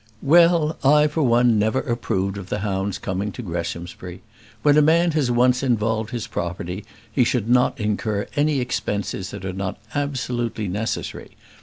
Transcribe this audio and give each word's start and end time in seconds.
"Well, 0.23 0.79
I 0.83 1.05
for 1.05 1.21
one 1.21 1.59
never 1.59 1.77
approved 1.79 2.39
of 2.39 2.49
the 2.49 2.61
hounds 2.61 2.97
coming 2.97 3.31
to 3.33 3.43
Greshamsbury. 3.43 4.23
When 4.63 4.75
a 4.75 4.81
man 4.81 5.11
has 5.11 5.29
once 5.29 5.61
involved 5.61 6.09
his 6.09 6.25
property 6.25 6.85
he 7.11 7.23
should 7.23 7.47
not 7.47 7.79
incur 7.79 8.25
any 8.35 8.59
expenses 8.61 9.29
that 9.29 9.45
are 9.45 9.53
not 9.53 9.77
absolutely 9.93 10.67
necessary. 10.67 11.37